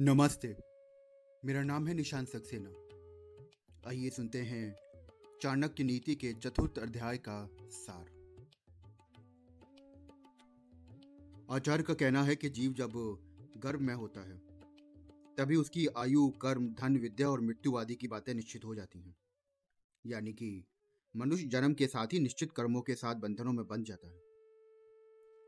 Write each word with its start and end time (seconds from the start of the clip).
नमस्ते। 0.00 0.56
मेरा 1.44 1.62
नाम 1.62 1.86
है 1.86 1.94
निशांत 1.94 2.28
सक्सेना। 2.28 2.70
आइए 3.88 4.10
सुनते 4.10 4.38
हैं 4.38 4.76
चाणक्य 5.42 5.84
नीति 5.84 6.14
के 6.14 6.32
चतुर्थ 6.32 6.78
अध्याय 6.78 7.18
का 7.18 7.56
सार। 7.62 8.06
आचार्य 11.50 11.82
का 11.82 11.94
कहना 11.94 12.22
है 12.22 12.36
कि 12.36 12.48
जीव 12.48 12.72
जब 12.72 12.92
गर्भ 13.56 13.80
में 13.80 13.94
होता 13.94 14.20
है, 14.20 14.38
तभी 15.38 15.56
उसकी 15.56 15.86
आयु, 15.86 16.28
कर्म, 16.28 16.68
धन, 16.68 16.96
विद्या 16.96 17.30
और 17.30 17.40
मृत्यु 17.40 17.76
आदि 17.76 17.94
की 17.94 18.08
बातें 18.08 18.34
निश्चित 18.34 18.64
हो 18.64 18.74
जाती 18.74 19.00
हैं। 19.00 19.16
यानी 20.06 20.32
कि 20.32 20.64
मनुष्य 21.16 21.46
जन्म 21.46 21.74
के 21.74 21.86
साथ 21.86 22.06
ही 22.06 22.20
निश्चित 22.20 22.52
कर्मों 22.52 22.80
के 22.80 22.94
साथ 22.94 23.14
बंधनों 23.14 23.52
में 23.52 23.66
बंध 23.66 23.84
जाता 23.84 24.08
है। 24.08 24.22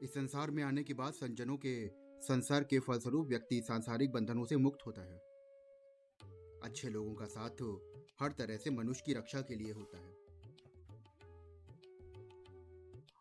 इस 0.03 0.11
संसार 0.15 0.51
में 0.51 0.63
आने 0.63 0.83
के 0.83 0.95
बाद 0.95 1.13
संजनों 1.13 1.57
के 1.57 2.10
संसार 2.23 2.65
के 2.65 2.79
फलस्वरूप 2.79 3.29
व्यक्ति 3.29 3.61
सांसारिक 3.63 4.11
बंधनों 4.13 4.45
से 4.45 4.57
मुक्त 4.57 4.87
होता 4.87 5.03
है। 5.03 5.19
अच्छे 6.63 6.89
लोगों 6.89 7.15
का 7.15 7.27
साथ 7.27 7.63
हर 8.21 8.33
तरह 8.33 8.57
से 8.57 8.71
मनुष्य 8.71 9.03
की 9.07 9.13
रक्षा 9.15 9.41
के 9.41 9.55
लिए 9.55 9.73
होता 9.73 9.99
है। 9.99 10.19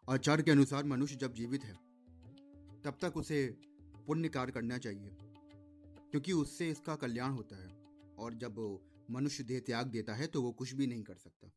आचार्य 0.07 0.43
के 0.43 0.51
अनुसार 0.51 0.83
मनुष्य 0.83 1.15
जब 1.15 1.33
जीवित 1.33 1.63
है, 1.63 1.73
तब 2.83 2.97
तक 3.01 3.17
उसे 3.17 3.45
पुण्य 4.07 4.29
कार्य 4.29 4.51
करना 4.51 4.77
चाहिए, 4.77 5.15
क्योंकि 6.11 6.33
उससे 6.33 6.69
इसका 6.69 6.95
कल्याण 6.95 7.31
होता 7.31 7.63
है, 7.63 7.69
और 8.19 8.33
जब 8.33 8.59
मनुष्य 9.11 9.43
देह 9.43 9.59
त्याग 9.59 9.87
देता 9.87 10.13
है 10.13 10.27
तो 10.27 10.41
वो 10.41 10.51
कुछ 10.51 10.73
भी 10.73 10.87
नहीं 10.87 11.03
कर 11.03 11.15
सकता। 11.15 11.51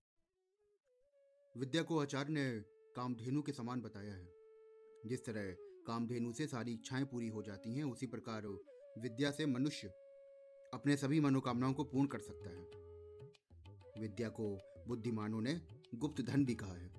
विद्या 1.54 1.82
को 1.82 1.98
आचार्य 1.98 2.32
ने 2.32 2.48
कामधेनु 2.96 3.42
के 3.42 3.52
समान 3.52 3.80
बताया 3.80 4.14
है, 4.14 4.28
जिस 5.06 5.24
तरह 5.24 5.54
कामधेनु 5.86 6.32
से 6.32 6.46
सारी 6.46 6.72
इच्छाएँ 6.72 7.04
पूरी 7.04 7.28
हो 7.28 7.42
जाती 7.42 7.74
हैं, 7.74 7.84
उसी 7.84 8.06
प्रकार 8.06 8.46
विद्या 8.98 9.30
से 9.30 9.46
मनुष्य 9.46 9.88
अपने 10.74 10.96
सभी 10.96 11.20
मनोकामनाओं 11.20 11.72
को 11.72 11.84
पूर्ण 11.84 12.06
कर 12.06 12.18
सकता 12.20 12.50
है। 12.50 14.00
विद्या 14.00 14.28
को 14.28 14.48
बुद्धिमानों 14.88 15.40
ने 15.40 15.60
गुप्त 15.94 16.20
धन 16.22 16.44
भी 16.44 16.54
कहा 16.54 16.74
है। 16.74 16.90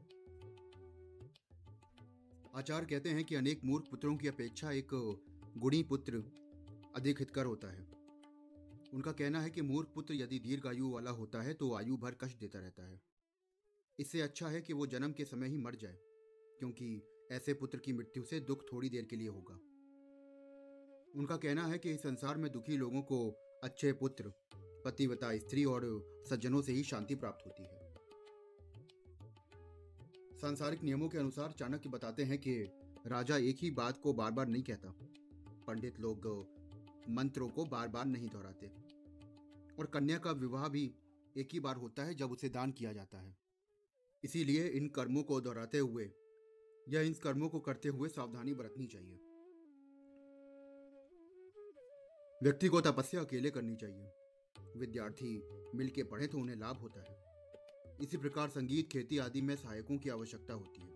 आचार्य 2.56 2.86
कहते 2.86 3.10
हैं 3.10 3.24
कि 3.24 3.36
अनेक 3.36 3.64
मूर्ख 3.66 3.86
पुत्रों 3.92 4.16
की 4.18 4.28
अपेक्षा 4.28 4.72
एक 4.72 4.90
गुणी 5.58 5.82
पुत्र 5.84 6.24
अधिक 6.96 7.20
हितकर 7.20 7.46
होता 7.46 7.68
है। 7.68 7.88
उनका 8.94 9.12
कहना 9.12 9.42
है 9.42 9.50
कि 9.50 9.62
मूर्ख 9.62 9.90
पुत्र 9.96 10.14
यदि 10.14 10.40
दीर्घ 10.40 10.68
आयु 10.68 10.90
वाला 10.90 11.12
होता 11.12 11.42
है 11.42 11.54
तो 11.54 11.74
आयु 11.76 11.98
भर 11.98 12.16
कष्ट 12.22 12.40
देता 12.40 12.60
रहता 12.60 12.88
है। 12.90 13.02
इससे 14.00 14.22
अच्छा 14.22 14.48
है 14.48 14.62
कि 14.62 14.74
वो 14.74 14.86
जन्म 14.88 15.12
के 15.12 15.26
समय 15.26 15.48
ही 15.48 15.58
मर 15.58 15.76
जाए, 15.76 15.98
क्योंकि 16.60 17.02
ऐसे 17.34 17.54
पुत्र 17.54 17.78
की 17.78 17.94
मृत्यु 17.94 18.24
से 18.24 18.40
दुख 18.40 18.64
थोड़ी 18.74 18.90
देर 18.90 19.06
के 19.06 19.16
लिए 19.16 19.28
होगा। 19.28 19.56
उनका 21.16 21.38
कहना 21.38 21.66
है 21.68 21.78
कि 21.78 21.92
इस 21.92 22.00
संसार 22.00 22.38
में 22.38 22.52
दुखी 22.52 22.78
लोगों 22.78 23.02
को 23.02 23.30
अच्छे 23.64 23.94
पुत्र 23.94 24.34
पतिवता 24.86 25.38
स्त्री 25.38 25.66
और 25.66 25.86
सज्जनों 26.30 26.62
से 26.62 26.74
ही 26.74 26.84
शांति 26.84 27.16
प्राप्त 27.16 27.46
होती 27.48 27.64
है। 27.64 27.94
सांसारिक 30.38 30.84
नियमों 30.84 31.10
के 31.10 31.18
अनुसार 31.18 31.52
चाणक्य 31.52 31.90
बताते 31.90 32.24
हैं 32.24 32.38
कि 32.38 32.54
राजा 33.08 33.38
एक 33.38 33.58
ही 33.60 33.72
बात 33.72 33.98
को 33.98 34.14
बार 34.14 34.32
बार 34.32 34.48
नहीं 34.48 34.64
कहता। 34.64 34.96
पंडित 35.68 36.00
लोग 36.00 36.48
मंत्रों 37.10 37.50
को 37.50 37.66
बार 37.66 37.88
बार 37.88 38.06
नहीं 38.06 38.30
दोहराते। 38.30 38.68
और 39.80 39.86
कन्या 39.86 40.18
का 40.18 40.32
विवाह 40.32 40.68
भी 40.68 40.96
एक 41.38 41.50
ही 41.54 41.60
बार 41.60 41.76
होता 41.76 42.04
है 42.04 42.16
जब 42.16 42.32
उसे 42.32 42.50
दान 42.50 42.72
किया 42.72 42.94
जाता 42.94 43.18
है। 43.18 43.38
इसीलिए 44.24 44.68
इन 44.68 44.88
कर्मों 44.88 45.24
को 45.24 45.42
दोहराते 45.42 45.78
हुए 45.78 46.12
या 46.90 47.02
इन 47.02 47.14
कर्मों 47.14 47.50
को 47.50 47.60
करते 47.60 47.90
हुए 47.90 48.10
सावधानी 48.10 48.54
बरतनी 48.54 48.88
चाहिए। 48.88 49.20
व्यक्ति 52.44 52.68
को 52.68 52.82
तपस्या 52.82 53.22
अकेले 53.22 53.52
करनी 53.52 53.76
चाहिए। 53.76 54.12
विद्यार्थी 54.78 55.44
मिलके 55.76 56.04
पढ़े 56.04 56.28
तो 56.28 56.38
उन्हें 56.38 56.56
लाभ 56.56 56.78
होता 56.78 57.00
है। 57.00 57.34
इसी 58.02 58.18
प्रकार 58.18 58.50
संगीत, 58.50 58.88
खेती 58.88 59.18
आदि 59.18 59.42
में 59.42 59.56
सहायकों 59.56 59.98
की 59.98 60.10
आवश्यकता 60.10 60.54
होती 60.54 60.82
है। 60.82 60.94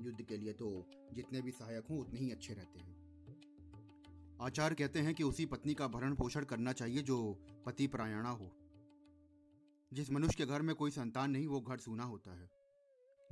युद्ध 0.00 0.22
के 0.22 0.36
लिए 0.36 0.52
तो 0.52 0.86
जितने 1.12 1.42
भी 1.42 1.50
सहायक 1.50 1.86
हों 1.90 2.00
उतने 2.00 2.20
ही 2.20 2.30
अच्छे 2.30 2.54
रहते 2.54 2.78
हैं। 2.78 3.06
आचार्य 4.40 4.74
कहते 4.74 4.98
हैं 4.98 5.14
कि 5.14 5.22
उसी 5.22 5.46
पत्नी 5.46 5.74
का 5.74 5.88
भरण 5.88 6.14
पोषण 6.14 6.44
करना 6.44 6.72
चाहिए 6.72 7.02
जो 7.02 7.38
पति 7.66 7.86
प्रायणा 7.86 8.30
हो। 8.30 8.50
जिस 9.92 10.10
मनुष्य 10.10 10.34
के 10.38 10.46
घर 10.46 10.62
में 10.62 10.76
कोई 10.76 10.90
संतान 10.90 11.30
नहीं, 11.30 11.46
वो 11.46 11.60
घर 11.60 11.78
सूना 11.78 12.04
होता 12.04 12.38
है। 12.38 12.65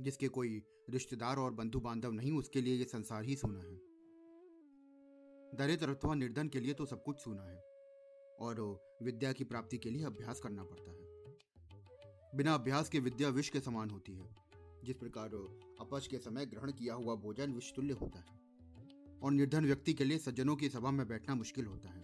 जिसके 0.01 0.27
कोई 0.27 0.61
रिश्तेदार 0.89 1.37
और 1.37 1.53
बंधु 1.53 1.79
बांधव 1.79 2.11
नहीं, 2.11 2.31
उसके 2.31 2.61
लिए 2.61 2.75
ये 2.75 2.83
संसार 2.83 3.23
ही 3.23 3.35
सूना 3.35 3.59
है। 3.59 3.75
दरिद्र 5.55 5.89
अथवा 5.89 6.15
निर्धन 6.15 6.47
के 6.47 6.59
लिए 6.59 6.73
तो 6.73 6.85
सब 6.85 7.03
कुछ 7.03 7.19
सूना 7.19 7.43
है, 7.43 7.57
और 8.39 8.59
विद्या 9.03 9.31
की 9.33 9.43
प्राप्ति 9.43 9.77
के 9.77 9.89
लिए 9.89 10.03
अभ्यास 10.03 10.39
करना 10.39 10.63
पड़ता 10.63 10.91
है। 10.91 12.35
बिना 12.35 12.53
अभ्यास 12.53 12.89
के 12.89 12.99
विद्या 12.99 13.29
विष 13.29 13.49
के 13.49 13.59
समान 13.59 13.89
होती 13.89 14.13
है, 14.13 14.35
जिस 14.83 14.95
प्रकार 14.95 15.35
अपच 15.81 16.07
के 16.07 16.17
समय 16.17 16.45
ग्रहण 16.45 16.71
किया 16.71 16.93
हुआ 16.93 17.15
भोजन 17.15 17.53
विषतुल्य 17.53 17.93
होता 17.93 18.19
है, 18.19 18.39
और 19.23 19.31
निर्धन 19.31 19.65
व्यक्ति 19.65 19.93
के 19.93 20.03
लिए 20.03 20.17
सज्जनों 20.17 20.55
की 20.55 20.69
सभा 20.69 20.91
में 20.91 21.07
बैठना 21.07 21.35
मुश्किल 21.35 21.65
होता 21.65 21.89
है। 21.89 22.03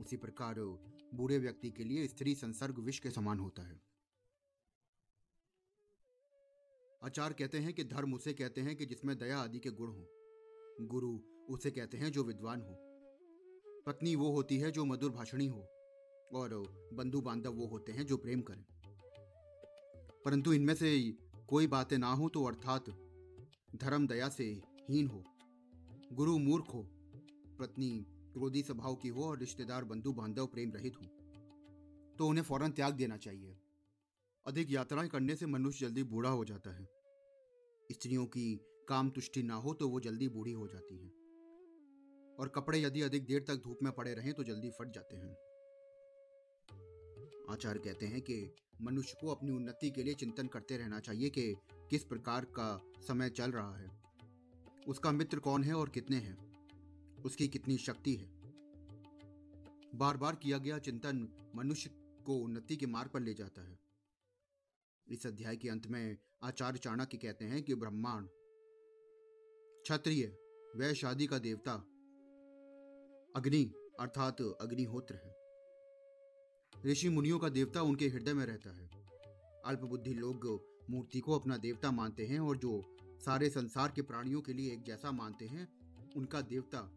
उसी 0.00 0.16
प्रकार 0.16 0.60
बूढ़े 1.14 1.38
व्यक्ति 1.38 1.70
के 1.70 1.84
लिए 1.84 2.06
स्त्री 2.08 2.34
संसर्ग 2.34 2.78
विष 2.78 2.98
के 2.98 3.10
समान 3.10 3.38
होता 3.38 3.62
है। 3.62 3.80
आचार्य 7.04 7.34
कहते 7.38 7.58
हैं 7.58 7.72
कि 7.74 7.84
धर्म 7.84 8.14
उसे 8.14 8.32
कहते 8.32 8.60
हैं 8.60 8.76
कि 8.76 8.86
जिसमें 8.86 9.18
दया 9.18 9.38
आदि 9.38 9.58
के 9.58 9.70
गुण 9.70 9.88
हो। 9.88 10.08
गुरु 10.80 11.18
उसे 11.54 11.70
कहते 11.70 11.96
हैं 11.96 12.12
जो 12.12 12.24
विद्वान 12.24 12.60
हो। 12.60 12.76
पत्नी 13.86 14.14
वो 14.16 14.30
होती 14.30 14.58
है 14.58 14.70
जो 14.70 14.84
मधुर 14.84 15.10
भाषणी 15.10 15.46
हो 15.46 15.60
और 16.34 16.48
बंधु 16.94 17.20
बांधव 17.20 17.52
वो 17.52 17.66
होते 17.66 17.92
हैं 17.92 18.06
जो 18.06 18.16
प्रेम 18.16 18.40
करें। 18.40 18.64
परंतु 20.24 20.52
इनमें 20.52 20.74
से 20.74 21.18
कोई 21.48 21.66
बातें 21.66 21.98
ना 21.98 22.12
हो 22.12 22.28
तो 22.28 22.44
अर्थात 22.44 22.84
धर्म 23.76 24.06
दया 24.06 24.28
से 24.28 24.62
हीन 24.90 25.06
हो। 25.06 25.24
गुरु 26.12 26.38
मूर्ख 26.38 26.64
हो, 26.74 26.82
पत्नी 27.60 28.06
क्रोधी 28.08 28.62
स्वभाव 28.62 28.94
की 28.94 29.08
हो 29.08 29.24
और 29.24 29.38
रिश्तेदार 29.38 29.84
बंधु 29.84 30.12
बांधव 30.12 30.46
प्रेम 30.46 30.72
रहित 30.72 30.94
हो। 30.96 31.06
तो 32.18 32.26
उन्हें 32.26 32.44
फ़ौरन 32.44 32.70
त्याग 32.70 32.94
देना 32.94 33.16
चाहिए। 33.16 33.56
अधिक 34.46 34.70
यात्राएँ 34.70 35.08
करने 35.08 35.36
से 35.36 35.46
मनुष्य 35.46 35.86
जल्दी 35.86 36.02
बूढ़ा 36.02 36.30
हो 36.30 36.44
जाता 36.44 36.70
है। 36.70 36.88
स्त्रियों 37.92 38.26
की 38.26 38.60
काम 38.88 39.10
तुष्टि 39.10 39.42
ना 39.42 39.54
हो 39.54 39.74
तो 39.74 39.88
वो 39.88 40.00
जल्दी 40.00 40.28
बूढ़ी 40.28 40.52
हो 40.52 40.68
जाती 40.68 40.98
हैं। 40.98 41.12
और 42.40 42.48
कपड़े 42.48 42.80
यदि 42.80 43.00
अधिक 43.00 43.26
देर 43.26 43.44
तक 43.48 43.56
धूप 43.56 43.78
में 43.82 43.92
पड़े 43.92 44.14
रहें 44.14 44.34
तो 44.34 44.44
जल्दी 44.44 44.70
फट 44.70 44.90
जाते 44.90 45.16
हैं। 45.16 45.32
आचार्य 47.50 47.80
कहते 47.80 48.06
हैं 48.06 48.20
कि 48.20 48.54
मनुष्य 48.82 49.16
को 49.20 49.28
अपनी 49.28 49.52
उन्नति 49.52 49.90
के 49.90 50.02
लिए 50.02 50.14
चिंतन 50.14 50.46
करते 50.46 50.76
रहना 50.76 51.00
चाहिए 51.00 51.30
कि 51.30 51.56
किस 51.90 52.04
प्रकार 52.04 52.44
का 52.44 52.90
समय 53.08 53.30
चल 53.30 53.50
रहा 53.50 53.76
है। 53.76 53.90
उसका 54.88 55.12
मित्र 55.12 55.38
कौन 55.38 55.64
है 55.64 55.74
और 55.74 55.88
कितने 55.88 56.16
हैं? 56.16 56.38
उसकी 57.22 57.48
कितनी 57.48 57.78
शक्ति 57.78 58.14
है? 58.14 58.28
बार 59.94 60.16
बार 60.16 60.34
किया 60.34 60.58
गया 60.58 60.78
चिंतन 60.78 61.28
मनुष्य 61.56 61.90
को 62.26 62.36
उन्नति 62.36 62.76
के 62.76 62.86
मार्ग 62.86 63.10
पर 63.10 63.20
ले 63.20 63.34
जाता 63.34 63.62
है। 63.62 63.93
इस 65.08 65.26
अध्याय 65.26 65.56
के 65.56 65.68
अंत 65.68 65.86
में 65.86 66.18
आचार्य 66.42 66.78
चाणक्य 66.78 67.18
कहते 67.18 67.44
हैं 67.44 67.62
कि 67.62 67.74
ब्रह्मांड 67.74 68.28
क्षत्रिय, 69.82 70.26
वह 70.76 70.92
शादी 70.92 71.26
का 71.26 71.38
देवता, 71.38 71.72
अग्नि, 73.36 73.72
अर्थात 74.00 74.40
अग्निहोत्र 74.40 75.14
है। 75.14 75.34
ऋषि 76.86 77.08
मुनियों 77.08 77.38
का 77.38 77.48
देवता 77.48 77.82
उनके 77.82 78.08
हृदय 78.08 78.34
में 78.34 78.46
रहता 78.46 78.70
है। 78.70 78.90
अल्पबुद्धि 79.64 80.14
लोग 80.14 80.66
मूर्ति 80.90 81.20
को 81.20 81.38
अपना 81.38 81.56
देवता 81.56 81.90
मानते 81.90 82.26
हैं 82.26 82.40
और 82.40 82.56
जो 82.56 82.96
सारे 83.00 83.50
संसार 83.50 83.92
के 83.96 84.02
प्राणियों 84.02 84.42
के 84.42 84.52
लिए 84.52 84.72
एक 84.72 84.82
जैसा 84.82 85.12
मानते 85.12 85.46
हैं, 85.46 85.68
उनका 86.16 86.40
देवता 86.40 86.90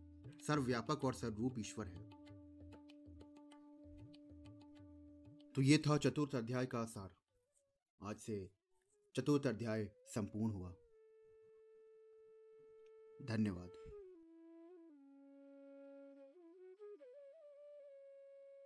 सर्वव्यापक 0.47 1.03
और 1.03 1.13
सर्वरूप 1.13 1.59
ईश्वर 1.59 1.87
है। 1.87 2.09
तो 5.55 5.61
ये 5.61 5.77
था 5.77 5.97
चतुर्थ 5.97 6.35
अध्याय 6.35 6.65
का 6.65 6.85
सार। 6.85 7.16
आज 8.01 8.15
से 8.15 8.51
चतुर्थ 9.15 9.47
अध्याय 9.47 9.91
संपूर्ण 10.05 10.53
हुआ। 10.53 10.69
धन्यवाद। 13.25 13.86